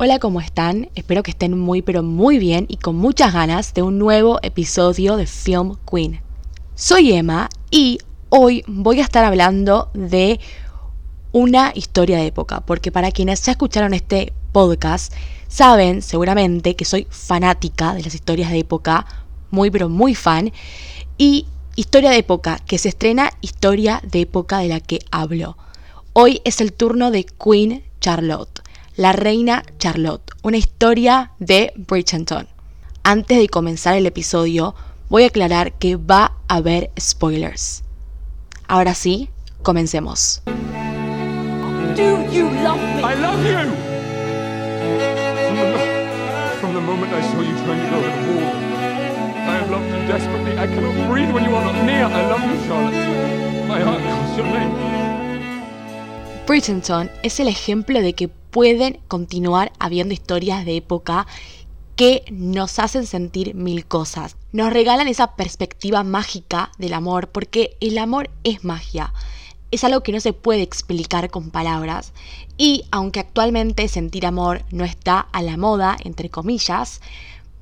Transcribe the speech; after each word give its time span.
Hola, 0.00 0.20
¿cómo 0.20 0.40
están? 0.40 0.90
Espero 0.94 1.24
que 1.24 1.32
estén 1.32 1.58
muy 1.58 1.82
pero 1.82 2.04
muy 2.04 2.38
bien 2.38 2.66
y 2.68 2.76
con 2.76 2.94
muchas 2.94 3.32
ganas 3.32 3.74
de 3.74 3.82
un 3.82 3.98
nuevo 3.98 4.38
episodio 4.42 5.16
de 5.16 5.26
Film 5.26 5.74
Queen. 5.90 6.20
Soy 6.76 7.14
Emma 7.14 7.48
y 7.72 7.98
hoy 8.28 8.62
voy 8.68 9.00
a 9.00 9.02
estar 9.02 9.24
hablando 9.24 9.90
de 9.94 10.38
una 11.32 11.72
historia 11.74 12.18
de 12.18 12.26
época, 12.26 12.60
porque 12.60 12.92
para 12.92 13.10
quienes 13.10 13.42
ya 13.42 13.50
escucharon 13.50 13.92
este 13.92 14.32
podcast, 14.52 15.12
saben 15.48 16.00
seguramente 16.00 16.76
que 16.76 16.84
soy 16.84 17.08
fanática 17.10 17.92
de 17.94 18.04
las 18.04 18.14
historias 18.14 18.52
de 18.52 18.60
época, 18.60 19.04
muy 19.50 19.68
pero 19.68 19.88
muy 19.88 20.14
fan, 20.14 20.52
y 21.16 21.46
historia 21.74 22.10
de 22.10 22.18
época, 22.18 22.60
que 22.68 22.78
se 22.78 22.90
estrena 22.90 23.32
historia 23.40 24.00
de 24.04 24.20
época 24.20 24.58
de 24.58 24.68
la 24.68 24.78
que 24.78 25.00
hablo. 25.10 25.56
Hoy 26.12 26.40
es 26.44 26.60
el 26.60 26.72
turno 26.72 27.10
de 27.10 27.24
Queen 27.24 27.82
Charlotte 28.00 28.62
la 28.98 29.12
reina 29.12 29.62
Charlotte, 29.78 30.32
una 30.42 30.56
historia 30.56 31.30
de 31.38 31.72
Bridgerton. 31.76 32.48
Antes 33.04 33.38
de 33.38 33.48
comenzar 33.48 33.96
el 33.96 34.06
episodio, 34.06 34.74
voy 35.08 35.22
a 35.22 35.28
aclarar 35.28 35.72
que 35.74 35.94
va 35.94 36.32
a 36.48 36.56
haber 36.56 36.90
spoilers. 36.98 37.84
Ahora 38.66 38.94
sí, 38.94 39.30
comencemos. 39.62 40.42
Do 41.96 42.26
you 42.32 42.50
love 42.64 42.80
me? 42.96 43.00
I 43.00 43.14
love 43.14 43.38
you! 43.46 43.70
From 45.46 45.56
the, 45.56 45.78
from 46.60 46.74
the 46.74 46.80
moment 46.80 47.12
I 47.12 47.22
saw 47.22 47.40
you 47.40 47.54
trying 47.64 47.80
to 47.80 47.90
go 47.94 48.00
the 48.02 48.08
wall, 48.34 48.50
I 49.46 49.58
have 49.58 49.70
loved 49.70 49.86
you 49.86 50.08
desperately. 50.08 50.58
I 50.58 50.66
cannot 50.66 51.08
breathe 51.08 51.32
when 51.32 51.44
you 51.44 51.54
are 51.54 51.64
not 51.64 51.84
near. 51.84 52.04
I 52.04 52.26
love 52.28 52.42
you, 52.42 52.58
Charlotte. 52.66 53.68
My 53.68 53.78
heart 53.80 54.02
calls 54.02 54.36
your 54.36 54.46
name. 54.46 54.98
Bridgerton 56.48 57.10
es 57.22 57.38
el 57.40 57.46
ejemplo 57.46 58.00
de 58.00 58.14
que 58.14 58.30
pueden 58.58 58.98
continuar 59.06 59.70
habiendo 59.78 60.12
historias 60.12 60.66
de 60.66 60.78
época 60.78 61.28
que 61.94 62.24
nos 62.32 62.80
hacen 62.80 63.06
sentir 63.06 63.54
mil 63.54 63.86
cosas. 63.86 64.36
Nos 64.50 64.72
regalan 64.72 65.06
esa 65.06 65.36
perspectiva 65.36 66.02
mágica 66.02 66.72
del 66.76 66.94
amor, 66.94 67.28
porque 67.28 67.76
el 67.80 67.96
amor 67.98 68.30
es 68.42 68.64
magia. 68.64 69.14
Es 69.70 69.84
algo 69.84 70.02
que 70.02 70.10
no 70.10 70.18
se 70.18 70.32
puede 70.32 70.62
explicar 70.62 71.30
con 71.30 71.50
palabras. 71.50 72.12
Y 72.56 72.84
aunque 72.90 73.20
actualmente 73.20 73.86
sentir 73.86 74.26
amor 74.26 74.64
no 74.72 74.84
está 74.84 75.20
a 75.20 75.40
la 75.40 75.56
moda, 75.56 75.96
entre 76.02 76.28
comillas, 76.28 77.00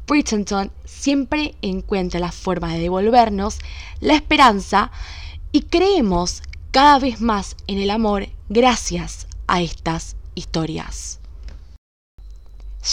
Bridgerton 0.07 0.73
siempre 0.87 1.57
encuentra 1.61 2.21
la 2.21 2.33
forma 2.33 2.73
de 2.73 2.81
devolvernos 2.81 3.59
la 4.01 4.15
esperanza 4.15 4.91
y 5.53 5.61
creemos 5.61 6.43
cada 6.71 6.99
vez 6.99 7.21
más 7.21 7.55
en 7.67 7.81
el 7.81 7.91
amor 7.91 8.29
gracias 8.49 9.27
a 9.47 9.61
estas 9.61 10.17
historias. 10.37 11.19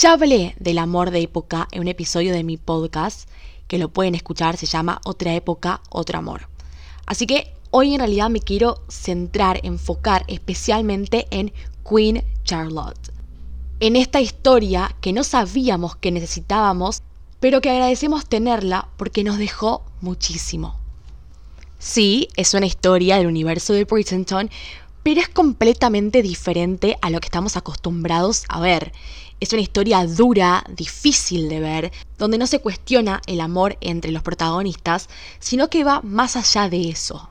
Ya 0.00 0.14
hablé 0.14 0.56
del 0.58 0.78
amor 0.78 1.12
de 1.12 1.20
época 1.20 1.68
en 1.70 1.82
un 1.82 1.88
episodio 1.88 2.32
de 2.32 2.42
mi 2.42 2.56
podcast, 2.56 3.28
que 3.68 3.78
lo 3.78 3.90
pueden 3.90 4.16
escuchar, 4.16 4.56
se 4.56 4.66
llama 4.66 5.00
Otra 5.04 5.34
época, 5.34 5.80
otro 5.88 6.18
amor. 6.18 6.48
Así 7.06 7.26
que 7.26 7.54
hoy 7.70 7.94
en 7.94 8.00
realidad 8.00 8.28
me 8.28 8.40
quiero 8.40 8.82
centrar, 8.88 9.60
enfocar 9.62 10.24
especialmente 10.26 11.28
en 11.30 11.52
Queen 11.88 12.24
Charlotte. 12.42 13.12
En 13.78 13.94
esta 13.94 14.20
historia 14.20 14.96
que 15.00 15.12
no 15.12 15.22
sabíamos 15.22 15.94
que 15.94 16.10
necesitábamos, 16.10 17.02
pero 17.38 17.60
que 17.60 17.70
agradecemos 17.70 18.26
tenerla 18.26 18.88
porque 18.96 19.22
nos 19.22 19.38
dejó 19.38 19.84
muchísimo. 20.00 20.76
Sí, 21.78 22.28
es 22.36 22.54
una 22.54 22.66
historia 22.66 23.18
del 23.18 23.26
universo 23.26 23.74
de 23.74 23.84
Bridgerton, 23.84 24.50
pero 25.04 25.20
es 25.20 25.28
completamente 25.28 26.22
diferente 26.22 26.96
a 27.02 27.10
lo 27.10 27.20
que 27.20 27.26
estamos 27.26 27.56
acostumbrados 27.56 28.44
a 28.48 28.58
ver. 28.58 28.92
Es 29.38 29.52
una 29.52 29.62
historia 29.62 30.04
dura, 30.06 30.64
difícil 30.74 31.48
de 31.50 31.60
ver, 31.60 31.92
donde 32.18 32.38
no 32.38 32.46
se 32.46 32.60
cuestiona 32.60 33.20
el 33.26 33.40
amor 33.40 33.76
entre 33.82 34.10
los 34.10 34.22
protagonistas, 34.22 35.10
sino 35.38 35.68
que 35.68 35.84
va 35.84 36.00
más 36.02 36.36
allá 36.36 36.70
de 36.70 36.88
eso. 36.88 37.28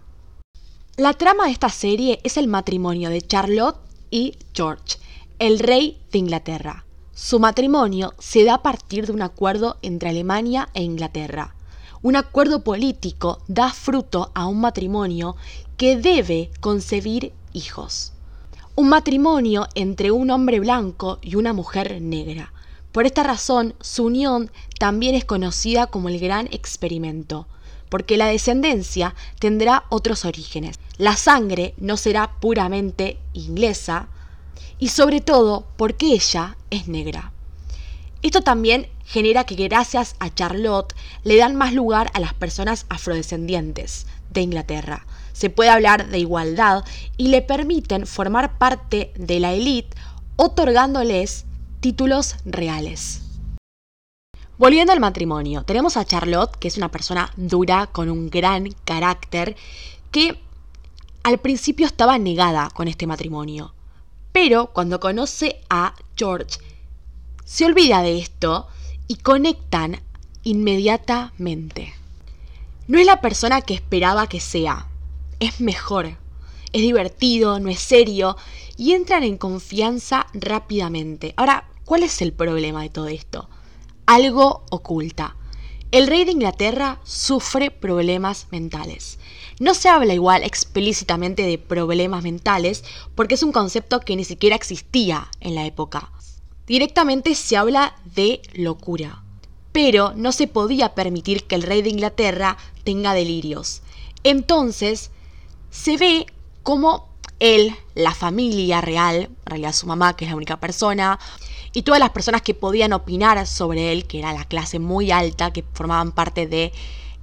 La 0.97 1.13
trama 1.13 1.45
de 1.45 1.51
esta 1.51 1.69
serie 1.69 2.19
es 2.23 2.37
el 2.37 2.47
matrimonio 2.47 3.09
de 3.09 3.21
Charlotte 3.23 3.79
y 4.11 4.37
George, 4.53 4.99
el 5.39 5.57
rey 5.57 5.97
de 6.11 6.19
Inglaterra. 6.19 6.85
Su 7.15 7.39
matrimonio 7.39 8.13
se 8.19 8.43
da 8.43 8.55
a 8.55 8.61
partir 8.61 9.07
de 9.07 9.13
un 9.13 9.23
acuerdo 9.23 9.77
entre 9.81 10.09
Alemania 10.09 10.69
e 10.75 10.83
Inglaterra. 10.83 11.55
Un 12.03 12.17
acuerdo 12.17 12.63
político 12.63 13.41
da 13.47 13.71
fruto 13.71 14.29
a 14.35 14.45
un 14.45 14.61
matrimonio 14.61 15.35
que 15.77 15.97
debe 15.97 16.51
concebir 16.59 17.33
hijos. 17.53 18.13
Un 18.75 18.89
matrimonio 18.89 19.67
entre 19.75 20.11
un 20.11 20.31
hombre 20.31 20.59
blanco 20.59 21.19
y 21.21 21.35
una 21.35 21.53
mujer 21.53 22.01
negra. 22.01 22.51
Por 22.91 23.05
esta 23.05 23.23
razón, 23.23 23.75
su 23.81 24.05
unión 24.05 24.51
también 24.79 25.15
es 25.15 25.25
conocida 25.25 25.87
como 25.87 26.09
el 26.09 26.19
gran 26.19 26.47
experimento, 26.51 27.47
porque 27.89 28.17
la 28.17 28.27
descendencia 28.27 29.15
tendrá 29.39 29.85
otros 29.89 30.25
orígenes. 30.25 30.79
La 30.97 31.15
sangre 31.15 31.73
no 31.77 31.97
será 31.97 32.39
puramente 32.39 33.17
inglesa 33.33 34.07
y 34.79 34.89
sobre 34.89 35.21
todo 35.21 35.65
porque 35.77 36.13
ella 36.13 36.57
es 36.69 36.87
negra. 36.87 37.31
Esto 38.21 38.41
también 38.41 38.87
genera 39.05 39.43
que 39.43 39.55
gracias 39.55 40.15
a 40.19 40.33
Charlotte 40.33 40.93
le 41.23 41.37
dan 41.37 41.55
más 41.55 41.73
lugar 41.73 42.11
a 42.13 42.19
las 42.19 42.33
personas 42.33 42.85
afrodescendientes 42.89 44.07
de 44.29 44.41
Inglaterra, 44.41 45.05
se 45.33 45.49
puede 45.49 45.69
hablar 45.69 46.09
de 46.09 46.19
igualdad 46.19 46.85
y 47.17 47.27
le 47.27 47.41
permiten 47.41 48.07
formar 48.07 48.57
parte 48.57 49.11
de 49.15 49.39
la 49.39 49.53
élite 49.53 49.97
otorgándoles 50.35 51.45
títulos 51.79 52.35
reales. 52.45 53.21
Volviendo 54.57 54.93
al 54.93 54.99
matrimonio, 54.99 55.63
tenemos 55.63 55.97
a 55.97 56.05
Charlotte, 56.05 56.55
que 56.57 56.67
es 56.67 56.77
una 56.77 56.91
persona 56.91 57.33
dura, 57.35 57.87
con 57.87 58.09
un 58.09 58.29
gran 58.29 58.69
carácter, 58.85 59.55
que 60.11 60.39
al 61.23 61.39
principio 61.39 61.87
estaba 61.87 62.17
negada 62.19 62.69
con 62.73 62.87
este 62.87 63.07
matrimonio. 63.07 63.73
Pero 64.31 64.67
cuando 64.67 64.99
conoce 64.99 65.61
a 65.69 65.95
George, 66.15 66.59
se 67.43 67.65
olvida 67.65 68.01
de 68.03 68.19
esto 68.19 68.67
y 69.07 69.15
conectan 69.15 70.01
inmediatamente. 70.43 71.93
No 72.87 72.99
es 72.99 73.05
la 73.05 73.21
persona 73.21 73.61
que 73.61 73.73
esperaba 73.73 74.27
que 74.27 74.39
sea, 74.39 74.87
es 75.39 75.61
mejor. 75.61 76.17
Es 76.73 76.81
divertido, 76.81 77.59
no 77.59 77.69
es 77.69 77.79
serio 77.79 78.35
y 78.77 78.93
entran 78.93 79.23
en 79.23 79.37
confianza 79.37 80.25
rápidamente. 80.33 81.33
Ahora, 81.37 81.69
¿cuál 81.85 82.03
es 82.03 82.21
el 82.21 82.33
problema 82.33 82.81
de 82.81 82.89
todo 82.89 83.07
esto? 83.07 83.47
Algo 84.05 84.63
oculta. 84.71 85.35
El 85.91 86.07
rey 86.07 86.25
de 86.25 86.31
Inglaterra 86.31 86.99
sufre 87.03 87.69
problemas 87.69 88.47
mentales. 88.49 89.19
No 89.59 89.75
se 89.75 89.89
habla 89.89 90.15
igual 90.15 90.43
explícitamente 90.43 91.43
de 91.43 91.59
problemas 91.59 92.23
mentales 92.23 92.83
porque 93.13 93.35
es 93.35 93.43
un 93.43 93.51
concepto 93.51 93.99
que 93.99 94.15
ni 94.15 94.23
siquiera 94.23 94.55
existía 94.55 95.29
en 95.39 95.53
la 95.53 95.67
época. 95.67 96.11
Directamente 96.67 97.35
se 97.35 97.57
habla 97.57 97.95
de 98.05 98.41
locura. 98.53 99.23
Pero 99.71 100.13
no 100.15 100.31
se 100.31 100.47
podía 100.47 100.93
permitir 100.95 101.45
que 101.45 101.55
el 101.55 101.63
rey 101.63 101.81
de 101.81 101.89
Inglaterra 101.89 102.57
tenga 102.83 103.13
delirios. 103.13 103.81
Entonces 104.23 105.11
se 105.71 105.97
ve 105.97 106.25
como 106.61 107.09
él, 107.39 107.75
la 107.95 108.13
familia 108.13 108.79
real, 108.79 109.15
en 109.15 109.35
realidad 109.45 109.73
su 109.73 109.87
mamá, 109.87 110.15
que 110.15 110.25
es 110.25 110.31
la 110.31 110.37
única 110.37 110.59
persona, 110.59 111.19
y 111.73 111.81
todas 111.81 111.99
las 111.99 112.11
personas 112.11 112.41
que 112.41 112.53
podían 112.53 112.93
opinar 112.93 113.45
sobre 113.47 113.91
él, 113.91 114.05
que 114.05 114.19
era 114.19 114.31
la 114.31 114.45
clase 114.45 114.79
muy 114.79 115.11
alta, 115.11 115.51
que 115.51 115.65
formaban 115.73 116.11
parte 116.11 116.47
de 116.47 116.71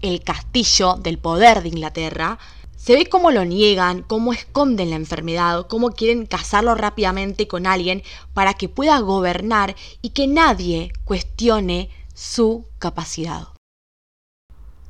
el 0.02 0.22
castillo 0.22 0.94
del 0.94 1.18
poder 1.18 1.62
de 1.62 1.68
Inglaterra, 1.68 2.38
se 2.82 2.94
ve 2.94 3.06
cómo 3.06 3.30
lo 3.30 3.44
niegan, 3.44 4.02
cómo 4.02 4.32
esconden 4.32 4.88
la 4.88 4.96
enfermedad, 4.96 5.66
cómo 5.66 5.90
quieren 5.90 6.24
casarlo 6.24 6.74
rápidamente 6.74 7.46
con 7.46 7.66
alguien 7.66 8.02
para 8.32 8.54
que 8.54 8.70
pueda 8.70 8.98
gobernar 9.00 9.76
y 10.00 10.10
que 10.10 10.26
nadie 10.26 10.90
cuestione 11.04 11.90
su 12.14 12.64
capacidad. 12.78 13.48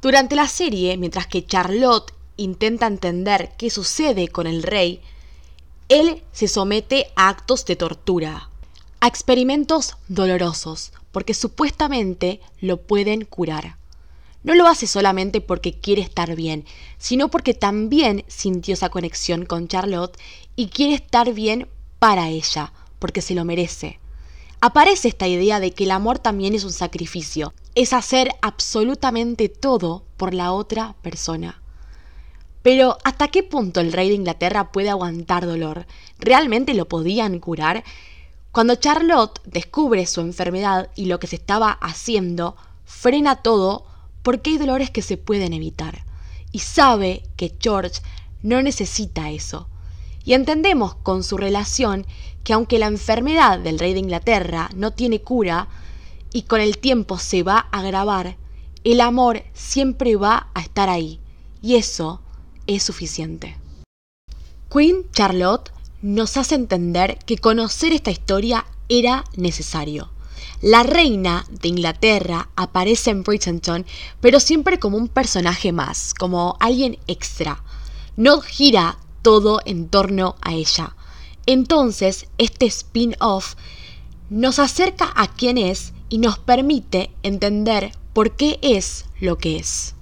Durante 0.01 0.37
la 0.37 0.47
serie, 0.47 0.97
mientras 0.99 1.27
que 1.27 1.45
Charlotte 1.45 2.15
intenta 2.37 2.87
entender 2.87 3.51
qué 3.59 3.71
sucede 3.71 4.29
con 4.29 4.47
el 4.47 4.63
rey, 4.63 5.03
él 5.89 6.23
se 6.31 6.47
somete 6.47 7.09
a 7.17 7.29
actos 7.29 7.67
de 7.67 7.75
tortura, 7.75 8.51
a 9.01 9.09
experimentos 9.09 9.97
dolorosos, 10.07 10.93
porque 11.11 11.35
supuestamente 11.35 12.41
lo 12.61 12.77
pueden 12.77 13.25
curar. 13.25 13.80
No 14.43 14.55
lo 14.55 14.67
hace 14.67 14.87
solamente 14.87 15.41
porque 15.41 15.75
quiere 15.79 16.01
estar 16.01 16.35
bien, 16.35 16.65
sino 16.99 17.29
porque 17.29 17.53
también 17.53 18.25
sintió 18.27 18.75
esa 18.75 18.89
conexión 18.89 19.45
con 19.45 19.69
Charlotte 19.69 20.17
y 20.57 20.69
quiere 20.69 20.95
estar 20.95 21.33
bien 21.35 21.69
para 21.99 22.29
ella, 22.29 22.73
porque 22.99 23.21
se 23.21 23.35
lo 23.35 23.45
merece. 23.45 23.99
Aparece 24.63 25.09
esta 25.09 25.27
idea 25.27 25.61
de 25.61 25.73
que 25.73 25.85
el 25.85 25.91
amor 25.91 26.19
también 26.19 26.55
es 26.55 26.65
un 26.65 26.73
sacrificio, 26.73 27.53
es 27.75 27.93
hacer 27.93 28.31
absolutamente 28.41 29.49
todo 29.49 30.05
por 30.17 30.33
la 30.35 30.53
otra 30.53 30.95
persona. 31.03 31.61
Pero 32.63 32.99
¿hasta 33.05 33.29
qué 33.29 33.43
punto 33.43 33.81
el 33.81 33.93
rey 33.93 34.09
de 34.09 34.17
Inglaterra 34.17 34.71
puede 34.71 34.91
aguantar 34.91 35.47
dolor? 35.47 35.87
¿Realmente 36.19 36.75
lo 36.75 36.89
podían 36.89 37.39
curar? 37.41 37.85
Cuando 38.53 38.75
Charlotte 38.75 39.41
descubre 39.45 40.05
su 40.07 40.21
enfermedad 40.21 40.91
y 40.95 41.07
lo 41.07 41.19
que 41.21 41.27
se 41.27 41.37
estaba 41.37 41.73
haciendo, 41.73 42.57
frena 42.85 43.37
todo 43.37 43.87
porque 44.23 44.51
hay 44.51 44.59
dolores 44.59 44.91
que 44.91 45.03
se 45.03 45.17
pueden 45.17 45.53
evitar. 45.53 46.05
Y 46.53 46.61
sabe 46.61 47.23
que 47.37 47.55
George 47.61 48.01
no 48.43 48.63
necesita 48.63 49.31
eso. 49.31 49.69
Y 50.25 50.35
entendemos 50.35 50.95
con 50.97 51.23
su 51.23 51.37
relación 51.37 52.07
que 52.45 52.53
aunque 52.53 52.79
la 52.79 52.87
enfermedad 52.87 53.59
del 53.59 53.79
rey 53.79 53.93
de 53.93 54.01
Inglaterra 54.01 54.71
no 54.75 54.93
tiene 54.93 55.21
cura 55.21 55.69
y 56.33 56.43
con 56.43 56.61
el 56.61 56.79
tiempo 56.79 57.19
se 57.19 57.43
va 57.43 57.69
a 57.71 57.81
agravar, 57.81 58.37
el 58.85 59.01
amor 59.01 59.43
siempre 59.53 60.17
va 60.17 60.49
a 60.55 60.61
estar 60.61 60.89
ahí. 60.89 61.21
Y 61.63 61.77
eso 61.77 62.21
es 62.67 62.83
suficiente. 62.83 63.57
Queen 64.73 65.11
Charlotte 65.13 65.73
nos 66.03 66.37
hace 66.37 66.55
entender 66.55 67.19
que 67.27 67.39
conocer 67.39 67.93
esta 67.93 68.11
historia 68.11 68.65
era 68.89 69.25
necesario. 69.37 70.11
La 70.63 70.83
reina 70.83 71.47
de 71.51 71.69
Inglaterra 71.69 72.49
aparece 72.57 73.11
en 73.11 73.23
Bridgerton, 73.23 73.87
pero 74.21 74.41
siempre 74.41 74.79
como 74.79 74.97
un 74.97 75.09
personaje 75.09 75.73
más, 75.73 76.15
como 76.15 76.57
alguien 76.61 76.99
extra. 77.07 77.63
No 78.17 78.41
gira 78.41 78.99
todo 79.23 79.61
en 79.65 79.89
torno 79.89 80.37
a 80.43 80.53
ella. 80.53 80.97
Entonces, 81.47 82.27
este 82.39 82.67
spin-off 82.67 83.55
nos 84.29 84.59
acerca 84.59 85.13
a 85.17 85.29
quién 85.29 85.59
es 85.59 85.93
y 86.09 86.19
nos 86.19 86.39
permite 86.39 87.11
entender 87.23 87.93
por 88.13 88.37
qué 88.37 88.59
es 88.63 89.07
lo 89.21 89.39
que 89.39 89.57
es. 89.57 89.95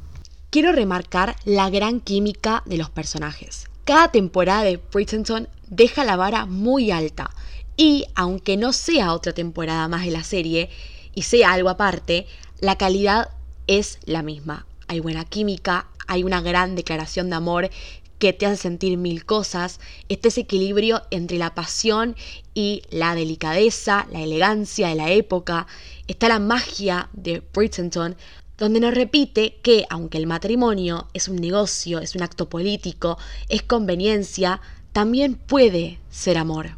Quiero 0.51 0.73
remarcar 0.73 1.37
la 1.45 1.71
gran 1.71 2.01
química 2.01 2.63
de 2.67 2.79
los 2.79 2.91
personajes. 2.91 3.69
Cada 3.85 4.11
temporada 4.11 4.65
de 4.65 4.81
Bridgerton 4.93 5.49
deja 5.69 6.05
la 6.05 6.17
vara 6.17 6.47
muy 6.47 6.91
alta 6.91 7.31
y 7.79 8.07
aunque 8.17 8.57
no 8.57 8.73
sea 8.73 9.15
otra 9.15 9.33
temporada 9.33 9.87
más 9.87 10.05
de 10.05 10.11
la 10.11 10.25
serie 10.25 10.69
y 11.15 11.23
sea 11.23 11.53
algo 11.53 11.71
aparte, 11.71 12.27
la 12.61 12.77
calidad 12.77 13.31
es 13.69 14.01
la 14.05 14.23
misma. 14.23 14.67
Hay 14.89 14.99
buena 14.99 15.25
química, 15.25 15.87
hay 16.09 16.25
una 16.25 16.41
gran 16.41 16.75
declaración 16.75 17.31
de 17.31 17.37
amor 17.37 17.71
que 18.19 18.33
te 18.33 18.47
hace 18.47 18.57
sentir 18.63 18.99
mil 18.99 19.25
cosas, 19.25 19.79
este 20.09 20.27
es 20.27 20.39
equilibrio 20.39 21.03
entre 21.13 21.39
la 21.39 21.55
pasión 21.55 22.17
y 22.53 22.83
la 22.91 23.15
delicadeza, 23.15 24.09
la 24.11 24.23
elegancia 24.23 24.89
de 24.89 24.97
la 24.97 25.13
época, 25.13 25.69
está 26.09 26.27
la 26.27 26.41
magia 26.41 27.09
de 27.13 27.45
Bridgerton, 27.55 28.17
donde 28.57 28.81
nos 28.81 28.93
repite 28.93 29.61
que 29.63 29.85
aunque 29.89 30.19
el 30.19 30.27
matrimonio 30.27 31.07
es 31.15 31.29
un 31.29 31.37
negocio, 31.37 32.01
es 32.01 32.17
un 32.17 32.23
acto 32.23 32.49
político, 32.49 33.19
es 33.49 33.63
conveniencia, 33.63 34.61
también 34.93 35.37
puede 35.37 36.01
ser 36.11 36.39
amor. 36.39 36.78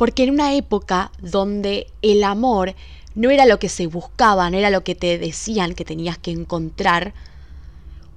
Porque 0.00 0.22
en 0.22 0.30
una 0.30 0.54
época 0.54 1.12
donde 1.20 1.86
el 2.00 2.24
amor 2.24 2.74
no 3.14 3.28
era 3.28 3.44
lo 3.44 3.58
que 3.58 3.68
se 3.68 3.86
buscaba, 3.86 4.48
no 4.48 4.56
era 4.56 4.70
lo 4.70 4.82
que 4.82 4.94
te 4.94 5.18
decían 5.18 5.74
que 5.74 5.84
tenías 5.84 6.16
que 6.16 6.30
encontrar, 6.30 7.12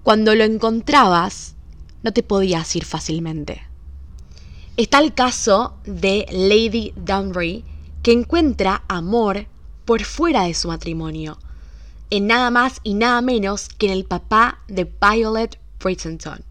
cuando 0.01 0.33
lo 0.33 0.45
encontrabas, 0.45 1.55
no 2.01 2.13
te 2.13 2.23
podías 2.23 2.73
ir 2.77 2.85
fácilmente. 2.85 3.63
Está 4.77 4.99
el 4.99 5.13
caso 5.13 5.75
de 5.83 6.25
Lady 6.31 6.93
Dunbury, 6.95 7.65
que 8.01 8.13
encuentra 8.13 8.85
amor 8.87 9.47
por 9.83 10.05
fuera 10.05 10.43
de 10.43 10.53
su 10.53 10.69
matrimonio, 10.69 11.37
en 12.09 12.27
nada 12.27 12.49
más 12.49 12.79
y 12.83 12.93
nada 12.93 13.19
menos 13.19 13.67
que 13.67 13.87
en 13.87 13.91
el 13.91 14.05
papá 14.05 14.61
de 14.69 14.85
Violet 14.85 15.59
Bridgerton. 15.83 16.45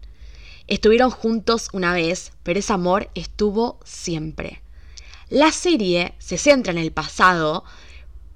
Estuvieron 0.67 1.09
juntos 1.09 1.69
una 1.73 1.91
vez, 1.91 2.33
pero 2.43 2.59
ese 2.59 2.71
amor 2.71 3.09
estuvo 3.15 3.79
siempre. 3.83 4.62
La 5.29 5.51
serie 5.51 6.15
se 6.19 6.37
centra 6.37 6.71
en 6.71 6.77
el 6.77 6.91
pasado, 6.91 7.63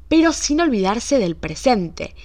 pero 0.07 0.33
sin 0.33 0.61
olvidarse 0.61 1.19
del 1.19 1.35
presente, 1.35 2.15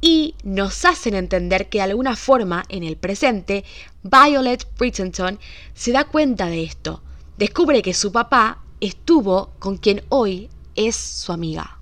y 0.00 0.34
nos 0.42 0.84
hacen 0.84 1.14
entender 1.14 1.68
que 1.68 1.78
de 1.78 1.84
alguna 1.84 2.16
forma 2.16 2.64
en 2.68 2.84
el 2.84 2.96
presente 2.96 3.64
Violet 4.02 4.66
Bridgerton 4.78 5.38
se 5.74 5.92
da 5.92 6.04
cuenta 6.04 6.46
de 6.46 6.64
esto, 6.64 7.02
descubre 7.36 7.82
que 7.82 7.94
su 7.94 8.10
papá 8.10 8.64
estuvo 8.80 9.50
con 9.58 9.76
quien 9.76 10.02
hoy 10.08 10.48
es 10.74 10.96
su 10.96 11.32
amiga. 11.32 11.78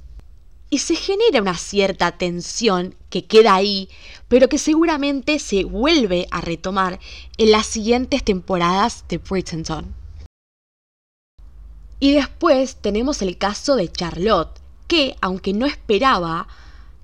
Y 0.71 0.79
se 0.79 0.97
genera 0.97 1.41
una 1.41 1.57
cierta 1.57 2.13
tensión 2.19 2.95
que 3.09 3.25
queda 3.25 3.55
ahí, 3.55 3.89
pero 4.27 4.49
que 4.49 4.59
seguramente 4.59 5.39
se 5.39 5.65
vuelve 5.65 6.27
a 6.31 6.43
retomar 6.43 6.99
en 7.39 7.53
las 7.53 7.67
siguientes 7.67 8.23
temporadas 8.23 9.05
de 9.09 9.19
Bridgerton. 9.19 9.95
Y 12.01 12.13
después 12.13 12.77
tenemos 12.77 13.23
el 13.23 13.39
caso 13.39 13.77
de 13.77 13.91
Charlotte, 13.91 14.61
que, 14.87 15.17
aunque 15.21 15.53
no 15.53 15.67
esperaba, 15.67 16.47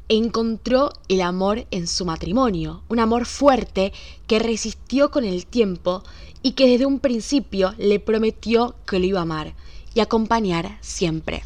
encontró 0.08 0.92
el 1.08 1.20
amor 1.20 1.66
en 1.70 1.86
su 1.86 2.04
matrimonio, 2.04 2.82
un 2.88 3.00
amor 3.00 3.26
fuerte 3.26 3.92
que 4.26 4.38
resistió 4.38 5.10
con 5.10 5.24
el 5.24 5.46
tiempo 5.46 6.02
y 6.42 6.52
que 6.52 6.68
desde 6.68 6.86
un 6.86 7.00
principio 7.00 7.74
le 7.78 8.00
prometió 8.00 8.76
que 8.86 8.98
lo 8.98 9.06
iba 9.06 9.18
a 9.20 9.22
amar 9.22 9.54
y 9.94 10.00
acompañar 10.00 10.78
siempre. 10.80 11.42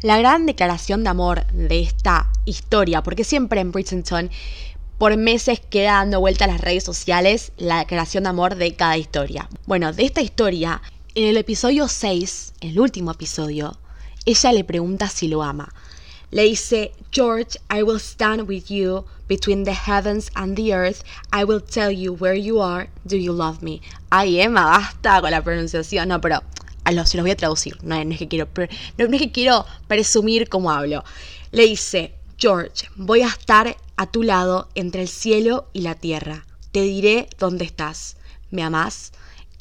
La 0.00 0.16
gran 0.16 0.46
declaración 0.46 1.02
de 1.02 1.10
amor 1.10 1.46
de 1.48 1.80
esta 1.80 2.30
historia, 2.44 3.02
porque 3.02 3.24
siempre 3.24 3.60
en 3.60 3.72
Bridgerton 3.72 4.30
por 4.96 5.16
meses 5.16 5.60
queda 5.60 5.94
dando 5.94 6.20
vuelta 6.20 6.44
a 6.44 6.48
las 6.48 6.60
redes 6.60 6.84
sociales 6.84 7.52
la 7.56 7.80
declaración 7.80 8.24
de 8.24 8.30
amor 8.30 8.54
de 8.56 8.74
cada 8.74 8.96
historia. 8.96 9.48
Bueno, 9.66 9.92
de 9.92 10.04
esta 10.04 10.20
historia, 10.20 10.82
en 11.18 11.24
el 11.24 11.36
episodio 11.36 11.88
6, 11.88 12.52
el 12.60 12.78
último 12.78 13.10
episodio, 13.10 13.76
ella 14.24 14.52
le 14.52 14.62
pregunta 14.62 15.08
si 15.08 15.26
lo 15.26 15.42
ama. 15.42 15.74
Le 16.30 16.44
dice, 16.44 16.92
George, 17.10 17.58
I 17.68 17.82
will 17.82 17.98
stand 17.98 18.48
with 18.48 18.66
you 18.68 19.04
between 19.26 19.64
the 19.64 19.74
heavens 19.74 20.30
and 20.36 20.54
the 20.54 20.72
earth. 20.72 21.02
I 21.32 21.42
will 21.42 21.60
tell 21.60 21.90
you 21.90 22.12
where 22.12 22.40
you 22.40 22.62
are. 22.62 22.88
Do 23.04 23.16
you 23.16 23.32
love 23.32 23.62
me? 23.62 23.80
Ay, 24.10 24.40
Emma, 24.40 24.64
basta 24.64 25.20
con 25.20 25.32
la 25.32 25.42
pronunciación. 25.42 26.06
No, 26.06 26.20
pero 26.20 26.40
a 26.84 26.92
los, 26.92 27.08
se 27.08 27.16
los 27.16 27.24
voy 27.24 27.32
a 27.32 27.36
traducir. 27.36 27.76
No, 27.82 27.96
es 27.96 28.16
que 28.16 28.28
quiero, 28.28 28.46
no, 28.96 29.04
es 29.04 29.20
que 29.20 29.32
quiero 29.32 29.66
presumir 29.88 30.48
cómo 30.48 30.70
hablo. 30.70 31.02
Le 31.50 31.64
dice, 31.66 32.14
George, 32.36 32.88
voy 32.94 33.22
a 33.22 33.28
estar 33.28 33.76
a 33.96 34.06
tu 34.06 34.22
lado 34.22 34.68
entre 34.76 35.02
el 35.02 35.08
cielo 35.08 35.66
y 35.72 35.80
la 35.80 35.96
tierra. 35.96 36.46
Te 36.70 36.82
diré 36.82 37.28
dónde 37.40 37.64
estás. 37.64 38.18
¿Me 38.52 38.62
amás? 38.62 39.10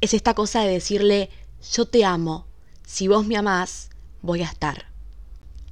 Es 0.02 0.14
esta 0.14 0.36
cosa 0.36 0.62
de 0.62 0.70
decirle, 0.70 1.32
yo 1.74 1.86
te 1.86 2.06
amo. 2.06 2.46
Si 2.86 3.08
vos 3.08 3.26
me 3.26 3.38
amás, 3.38 3.90
voy 4.22 4.42
a 4.42 4.46
estar. 4.46 4.86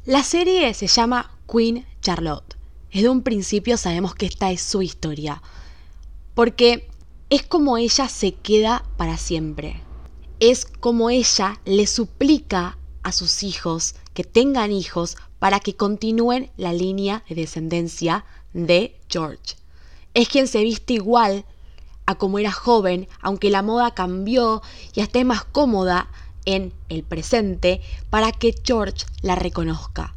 La 0.05 0.23
serie 0.23 0.73
se 0.73 0.87
llama 0.87 1.31
Queen 1.51 1.86
Charlotte. 2.01 2.55
Desde 2.93 3.10
un 3.10 3.24
principio 3.24 3.77
sabemos 3.77 4.15
que 4.15 4.25
esta 4.25 4.51
es 4.51 4.62
su 4.62 4.81
historia, 4.81 5.41
porque 6.33 6.88
es 7.29 7.43
como 7.43 7.77
ella 7.77 8.07
se 8.07 8.33
queda 8.33 8.86
para 8.98 9.17
siempre. 9.17 9.81
Es 10.39 10.65
como 10.65 11.10
ella 11.10 11.60
le 11.65 11.88
suplica 11.88 12.77
a 13.03 13.12
sus 13.12 13.43
hijos 13.43 13.95
que 14.13 14.24
tengan 14.24 14.71
hijos 14.71 15.17
para 15.39 15.60
que 15.60 15.75
continúen 15.75 16.51
la 16.57 16.74
línea 16.74 17.24
de 17.27 17.36
descendencia 17.36 18.25
de 18.53 19.00
George. 19.10 19.55
Es 20.13 20.29
quien 20.29 20.48
se 20.48 20.63
viste 20.63 20.93
igual 20.93 21.45
a 22.05 22.15
como 22.15 22.39
era 22.39 22.51
joven, 22.51 23.07
aunque 23.21 23.50
la 23.50 23.62
moda 23.62 23.91
cambió 23.91 24.62
y 24.93 25.01
hasta 25.01 25.19
es 25.19 25.25
más 25.25 25.43
cómoda 25.43 26.09
en 26.45 26.74
el 26.89 27.03
presente 27.03 27.81
para 28.09 28.31
que 28.31 28.55
George 28.63 29.05
la 29.21 29.35
reconozca. 29.35 30.15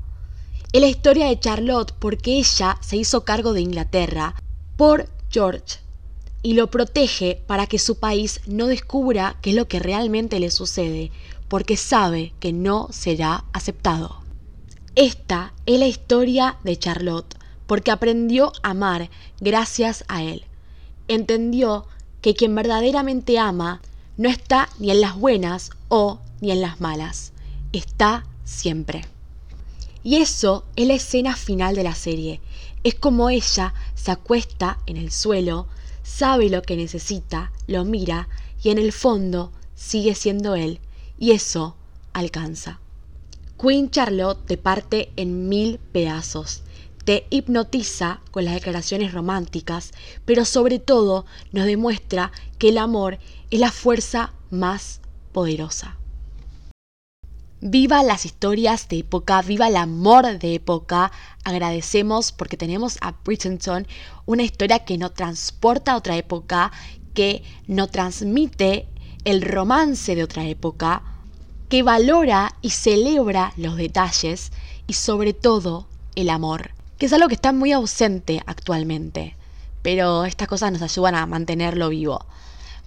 Es 0.73 0.81
la 0.81 0.89
historia 0.89 1.27
de 1.27 1.41
Charlotte 1.41 1.95
porque 1.99 2.39
ella 2.39 2.77
se 2.81 2.97
hizo 2.97 3.25
cargo 3.25 3.55
de 3.55 3.63
Inglaterra 3.63 4.35
por 4.77 5.09
George 5.31 5.79
y 6.43 6.55
lo 6.55 6.71
protege 6.71 7.43
para 7.47 7.67
que 7.67 7.79
su 7.79 7.99
país 7.99 8.41
no 8.47 8.67
descubra 8.67 9.37
qué 9.41 9.51
es 9.51 9.57
lo 9.57 9.67
que 9.67 9.81
realmente 9.81 10.39
le 10.41 10.51
sucede, 10.51 11.11
porque 11.49 11.77
sabe 11.77 12.33
que 12.39 12.53
no 12.53 12.89
será 12.91 13.45
aceptado. 13.53 14.21
Esta 14.95 15.55
es 15.67 15.79
la 15.79 15.87
historia 15.87 16.59
de 16.65 16.77
Charlotte, 16.77 17.35
porque 17.67 17.91
aprendió 17.91 18.53
a 18.63 18.71
amar 18.71 19.11
gracias 19.41 20.05
a 20.09 20.23
él. 20.23 20.48
Entendió 21.09 21.87
que 22.21 22.35
quien 22.35 22.55
verdaderamente 22.55 23.39
ama 23.39 23.81
no 24.17 24.29
está 24.29 24.69
ni 24.79 24.91
en 24.91 25.01
las 25.01 25.17
buenas 25.17 25.71
o 25.89 26.21
ni 26.41 26.51
en 26.51 26.61
las 26.61 26.81
malas, 26.81 27.33
está 27.73 28.27
siempre. 28.45 29.05
Y 30.03 30.17
eso 30.17 30.65
es 30.77 30.87
la 30.87 30.95
escena 30.95 31.37
final 31.37 31.75
de 31.75 31.83
la 31.83 31.95
serie. 31.95 32.41
Es 32.85 32.95
como 32.95 33.31
ella 33.31 33.75
se 33.95 34.11
acuesta 34.11 34.79
en 34.87 34.97
el 34.97 35.11
suelo, 35.11 35.67
sabe 36.03 36.49
lo 36.49 36.63
que 36.63 36.77
necesita, 36.77 37.53
lo 37.67 37.85
mira 37.85 38.29
y 38.63 38.71
en 38.71 38.79
el 38.79 38.93
fondo 38.93 39.53
sigue 39.75 40.15
siendo 40.15 40.55
él 40.55 40.81
y 41.19 41.33
eso 41.33 41.77
alcanza. 42.13 42.81
Queen 43.61 43.91
Charlotte 43.91 44.47
te 44.47 44.57
parte 44.57 45.11
en 45.17 45.49
mil 45.49 45.79
pedazos, 45.79 46.63
te 47.09 47.27
hipnotiza 47.31 48.21
con 48.31 48.45
las 48.45 48.53
declaraciones 48.53 49.15
románticas, 49.15 49.93
pero 50.27 50.45
sobre 50.45 50.79
todo 50.79 51.25
nos 51.53 51.65
demuestra 51.65 52.33
que 52.59 52.69
el 52.69 52.77
amor 52.77 53.19
es 53.51 53.61
la 53.61 53.73
fuerza 53.73 54.35
más 54.51 55.01
poderosa. 55.33 55.97
Viva 57.63 58.03
las 58.03 58.27
historias 58.27 58.91
de 58.91 58.99
época, 58.99 59.41
viva 59.41 59.69
el 59.69 59.77
amor 59.77 60.39
de 60.39 60.57
época. 60.57 61.11
Agradecemos 61.45 62.31
porque 62.31 62.59
tenemos 62.59 62.99
a 63.01 63.15
Bridgerton, 63.25 63.87
una 64.27 64.43
historia 64.43 64.81
que 64.81 64.99
nos 64.99 65.15
transporta 65.15 65.93
a 65.93 65.97
otra 65.97 66.15
época, 66.15 66.73
que 67.15 67.43
nos 67.67 67.91
transmite 67.91 68.87
el 69.25 69.41
romance 69.41 70.15
de 70.15 70.25
otra 70.25 70.45
época, 70.45 71.03
que 71.71 71.83
valora 71.83 72.55
y 72.61 72.69
celebra 72.69 73.55
los 73.57 73.77
detalles 73.77 74.53
y 74.87 74.93
sobre 74.93 75.33
todo 75.33 75.87
el 76.15 76.29
amor, 76.29 76.73
que 76.99 77.07
es 77.07 77.13
algo 77.13 77.29
que 77.29 77.35
está 77.35 77.53
muy 77.53 77.73
ausente 77.73 78.43
actualmente, 78.47 79.37
pero 79.83 80.25
estas 80.25 80.49
cosas 80.49 80.73
nos 80.73 80.83
ayudan 80.83 81.15
a 81.15 81.27
mantenerlo 81.27 81.89
vivo. 81.89 82.27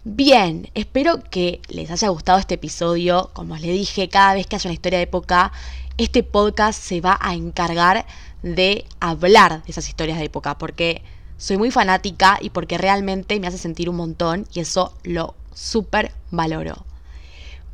Bien, 0.03 0.69
espero 0.73 1.23
que 1.23 1.61
les 1.69 1.91
haya 1.91 2.09
gustado 2.09 2.39
este 2.39 2.55
episodio. 2.55 3.29
Como 3.33 3.55
les 3.55 3.71
dije, 3.71 4.09
cada 4.09 4.33
vez 4.33 4.47
que 4.47 4.55
haya 4.55 4.67
una 4.67 4.73
historia 4.73 4.97
de 4.97 5.03
época, 5.03 5.51
este 5.97 6.23
podcast 6.23 6.81
se 6.81 7.01
va 7.01 7.17
a 7.21 7.35
encargar 7.35 8.05
de 8.41 8.85
hablar 8.99 9.63
de 9.63 9.71
esas 9.71 9.87
historias 9.87 10.17
de 10.17 10.25
época, 10.25 10.57
porque 10.57 11.03
soy 11.37 11.57
muy 11.57 11.71
fanática 11.71 12.37
y 12.41 12.49
porque 12.49 12.77
realmente 12.77 13.39
me 13.39 13.47
hace 13.47 13.57
sentir 13.57 13.89
un 13.89 13.95
montón 13.95 14.47
y 14.53 14.59
eso 14.59 14.93
lo 15.03 15.35
súper 15.53 16.11
valoro. 16.31 16.85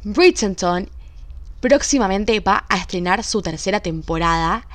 Bridgerton 0.03 0.89
próximamente 1.61 2.39
va 2.41 2.65
a 2.69 2.77
estrenar 2.77 3.23
su 3.23 3.41
tercera 3.41 3.79
temporada 3.79 4.67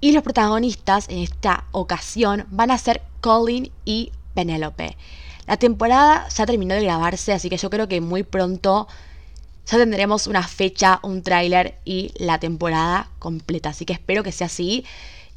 y 0.00 0.12
los 0.12 0.22
protagonistas 0.22 1.08
en 1.08 1.18
esta 1.18 1.64
ocasión 1.72 2.46
van 2.50 2.70
a 2.70 2.78
ser 2.78 3.02
Colin 3.20 3.70
y 3.84 4.12
Penélope. 4.34 4.96
La 5.46 5.56
temporada 5.56 6.28
ya 6.28 6.46
terminó 6.46 6.74
de 6.74 6.82
grabarse, 6.82 7.32
así 7.32 7.50
que 7.50 7.56
yo 7.56 7.70
creo 7.70 7.88
que 7.88 8.00
muy 8.00 8.22
pronto 8.22 8.86
ya 9.66 9.78
tendremos 9.78 10.26
una 10.26 10.46
fecha, 10.46 11.00
un 11.02 11.22
tráiler 11.22 11.76
y 11.84 12.12
la 12.16 12.38
temporada 12.38 13.08
completa. 13.18 13.70
Así 13.70 13.84
que 13.84 13.92
espero 13.92 14.22
que 14.22 14.32
sea 14.32 14.46
así 14.46 14.84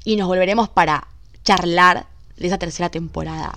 y 0.03 0.15
nos 0.15 0.27
volveremos 0.27 0.70
para 0.70 1.08
charlar 1.43 2.08
de 2.38 2.48
esa 2.48 2.58
tercera 2.58 2.89
temporada. 2.89 3.53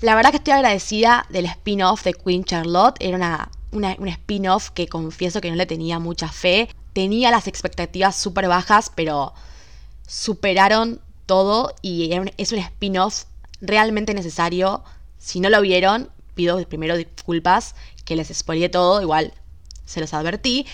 La 0.00 0.14
verdad 0.14 0.30
que 0.30 0.38
estoy 0.38 0.54
agradecida 0.54 1.26
del 1.28 1.44
spin-off 1.46 2.04
de 2.04 2.14
Queen 2.14 2.44
Charlotte. 2.44 2.96
Era 3.00 3.50
una, 3.72 3.96
un 3.98 4.08
spin-off 4.08 4.70
que 4.70 4.88
confieso 4.88 5.40
que 5.40 5.50
no 5.50 5.56
le 5.56 5.66
tenía 5.66 5.98
mucha 5.98 6.28
fe. 6.28 6.68
Tenía 6.92 7.30
las 7.30 7.46
expectativas 7.46 8.16
súper 8.16 8.48
bajas, 8.48 8.90
pero 8.94 9.34
superaron 10.10 11.00
todo 11.24 11.72
y 11.82 12.10
es 12.36 12.50
un 12.50 12.58
spin-off 12.58 13.26
realmente 13.60 14.12
necesario 14.12 14.82
si 15.18 15.38
no 15.38 15.48
lo 15.50 15.60
vieron, 15.60 16.10
pido 16.34 16.58
primero 16.68 16.96
disculpas 16.96 17.76
que 18.04 18.16
les 18.16 18.26
spoileé 18.36 18.68
todo, 18.68 19.00
igual 19.00 19.32
se 19.84 20.00
los 20.00 20.12
advertí, 20.12 20.66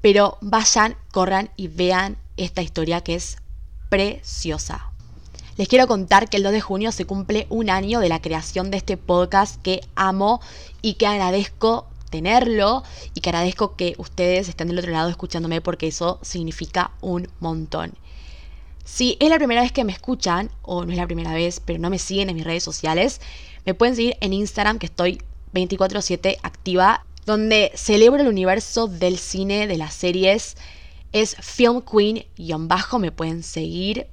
pero 0.00 0.36
vayan, 0.40 0.96
corran 1.12 1.50
y 1.56 1.68
vean 1.68 2.16
esta 2.36 2.60
historia 2.62 3.02
que 3.02 3.14
es 3.14 3.36
preciosa. 3.88 4.90
Les 5.56 5.68
quiero 5.68 5.86
contar 5.86 6.28
que 6.28 6.38
el 6.38 6.42
2 6.42 6.52
de 6.52 6.60
junio 6.60 6.90
se 6.90 7.04
cumple 7.04 7.46
un 7.50 7.70
año 7.70 8.00
de 8.00 8.08
la 8.08 8.20
creación 8.20 8.72
de 8.72 8.78
este 8.78 8.96
podcast 8.96 9.62
que 9.62 9.82
amo 9.94 10.40
y 10.80 10.94
que 10.94 11.06
agradezco 11.06 11.86
tenerlo 12.10 12.82
y 13.14 13.20
que 13.20 13.30
agradezco 13.30 13.76
que 13.76 13.94
ustedes 13.98 14.48
estén 14.48 14.68
del 14.68 14.78
otro 14.80 14.90
lado 14.90 15.08
escuchándome 15.08 15.60
porque 15.60 15.86
eso 15.86 16.18
significa 16.22 16.90
un 17.00 17.28
montón. 17.38 17.92
Si 18.84 19.16
es 19.20 19.28
la 19.30 19.38
primera 19.38 19.62
vez 19.62 19.72
que 19.72 19.84
me 19.84 19.92
escuchan, 19.92 20.50
o 20.62 20.84
no 20.84 20.90
es 20.90 20.98
la 20.98 21.06
primera 21.06 21.32
vez, 21.32 21.60
pero 21.60 21.78
no 21.78 21.88
me 21.88 21.98
siguen 21.98 22.30
en 22.30 22.36
mis 22.36 22.44
redes 22.44 22.64
sociales, 22.64 23.20
me 23.64 23.74
pueden 23.74 23.94
seguir 23.94 24.16
en 24.20 24.32
Instagram, 24.32 24.78
que 24.78 24.86
estoy 24.86 25.22
24/7 25.52 26.38
activa, 26.42 27.04
donde 27.24 27.70
celebro 27.76 28.20
el 28.20 28.28
universo 28.28 28.88
del 28.88 29.18
cine, 29.18 29.66
de 29.66 29.76
las 29.76 29.94
series. 29.94 30.56
Es 31.12 31.36
Film 31.36 31.82
Queen-bajo, 31.82 32.98
me 32.98 33.12
pueden 33.12 33.42
seguir. 33.42 34.08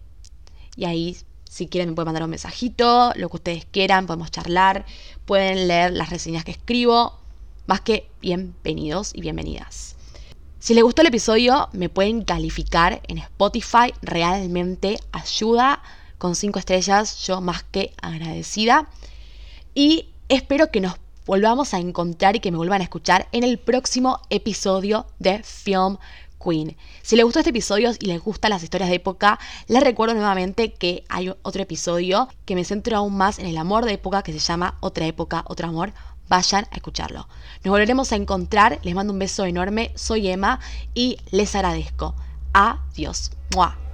Y 0.76 0.86
ahí, 0.86 1.18
si 1.50 1.68
quieren, 1.68 1.90
me 1.90 1.96
pueden 1.96 2.08
mandar 2.08 2.24
un 2.24 2.30
mensajito, 2.30 3.12
lo 3.16 3.30
que 3.30 3.38
ustedes 3.38 3.66
quieran, 3.66 4.06
podemos 4.06 4.30
charlar, 4.30 4.86
pueden 5.26 5.68
leer 5.68 5.94
las 5.94 6.12
reseñas 6.12 6.44
que 6.44 6.52
escribo. 6.52 7.18
Más 7.66 7.82
que 7.82 8.08
bienvenidos 8.22 9.12
y 9.16 9.22
bienvenidas. 9.22 9.96
Si 10.62 10.74
les 10.74 10.84
gustó 10.84 11.04
el 11.04 11.08
episodio, 11.08 11.70
me 11.72 11.88
pueden 11.88 12.26
calificar 12.26 13.02
en 13.08 13.20
Spotify. 13.20 13.94
Realmente 14.02 15.00
ayuda. 15.14 15.82
Con 16.18 16.36
5 16.36 16.60
estrellas, 16.60 17.26
yo 17.26 17.40
más 17.40 17.64
que 17.64 17.94
agradecida. 18.02 18.90
Y 19.74 20.10
espero 20.28 20.70
que 20.70 20.82
nos 20.82 20.96
volvamos 21.26 21.74
a 21.74 21.80
encontrar 21.80 22.36
y 22.36 22.42
que 22.42 22.52
me 22.52 22.58
vuelvan 22.58 22.82
a 22.82 22.84
escuchar 22.84 23.30
en 23.32 23.46
el 23.46 23.58
próximo 23.58 24.20
episodio 24.30 25.06
de 25.18 25.42
Film 25.44 25.98
Queen. 26.44 26.76
Si 27.04 27.16
les 27.16 27.24
gustó 27.24 27.40
este 27.40 27.52
episodio 27.52 27.92
y 27.98 28.08
les 28.08 28.22
gustan 28.22 28.50
las 28.50 28.62
historias 28.62 28.90
de 28.90 28.98
época, 28.98 29.40
les 29.68 29.82
recuerdo 29.82 30.14
nuevamente 30.14 30.74
que 30.74 31.06
hay 31.08 31.34
otro 31.42 31.64
episodio 31.64 32.28
que 32.44 32.56
me 32.56 32.66
centro 32.66 32.98
aún 32.98 33.16
más 33.16 33.40
en 33.40 33.46
el 33.46 33.58
amor 33.58 33.86
de 33.86 33.94
época 33.94 34.24
que 34.24 34.34
se 34.34 34.40
llama 34.40 34.76
Otra 34.82 35.06
época, 35.06 35.46
otro 35.48 35.70
amor. 35.70 35.94
Vayan 36.30 36.68
a 36.72 36.76
escucharlo. 36.76 37.28
Nos 37.64 37.72
volveremos 37.72 38.12
a 38.12 38.16
encontrar. 38.16 38.80
Les 38.84 38.96
mando 38.96 39.12
un 39.12 39.20
beso 39.20 39.46
enorme. 39.46 39.92
Soy 39.96 40.30
Emma 40.30 40.60
y 40.94 41.18
les 41.32 41.56
agradezco. 41.56 42.16
Adiós. 42.54 43.32
¡Mua! 43.56 43.89